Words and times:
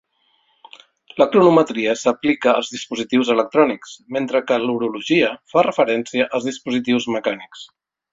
La 1.21 1.25
cronometria 1.33 1.91
s'aplica 2.03 2.53
als 2.61 2.71
dispositius 2.75 3.29
electrònics, 3.33 3.91
mentre 4.17 4.41
que 4.47 4.57
l'horologia 4.63 5.29
fa 5.53 5.65
referència 5.69 6.27
als 6.39 6.49
dispositius 6.49 7.07
mecànics. 7.19 7.67